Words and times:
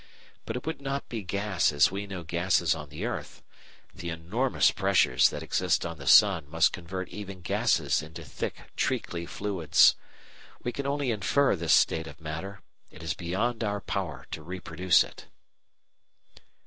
But 0.47 0.55
it 0.55 0.65
would 0.65 0.81
not 0.81 1.09
be 1.09 1.21
gas 1.21 1.71
as 1.71 1.91
we 1.91 2.07
know 2.07 2.23
gases 2.23 2.73
on 2.73 2.89
the 2.89 3.05
earth. 3.05 3.43
The 3.93 4.09
enormous 4.09 4.71
pressures 4.71 5.29
that 5.29 5.43
exist 5.43 5.85
on 5.85 5.99
the 5.99 6.07
sun 6.07 6.49
must 6.49 6.73
convert 6.73 7.07
even 7.09 7.41
gases 7.41 8.01
into 8.01 8.23
thick 8.23 8.71
treacly 8.75 9.27
fluids. 9.27 9.95
We 10.63 10.71
can 10.71 10.87
only 10.87 11.11
infer 11.11 11.55
this 11.55 11.73
state 11.73 12.07
of 12.07 12.19
matter. 12.19 12.63
It 12.89 13.03
is 13.03 13.13
beyond 13.13 13.63
our 13.63 13.79
power 13.79 14.25
to 14.31 14.41
reproduce 14.41 15.03
it. 15.03 15.27